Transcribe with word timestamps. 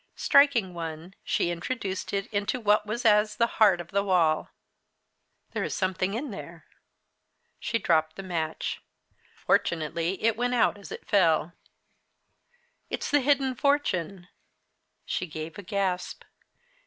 Striking 0.15 0.73
one, 0.73 1.13
she 1.23 1.51
introduced 1.51 2.11
it 2.11 2.25
into 2.33 2.59
what 2.59 2.87
was 2.87 3.05
as 3.05 3.35
the 3.35 3.45
heart 3.61 3.79
of 3.79 3.89
the 3.91 4.01
wall. 4.01 4.49
"There 5.51 5.63
is 5.63 5.75
something 5.75 6.15
in 6.15 6.31
there!" 6.31 6.65
She 7.59 7.77
dropped 7.77 8.15
the 8.15 8.23
match. 8.23 8.81
Fortunately 9.35 10.19
it 10.23 10.35
went 10.35 10.55
out 10.55 10.75
as 10.79 10.91
it 10.91 11.07
fell. 11.07 11.53
"It's 12.89 13.11
the 13.11 13.21
hidden 13.21 13.53
fortune!" 13.53 14.27
She 15.05 15.27
gave 15.27 15.59
a 15.59 15.61
gasp. 15.61 16.23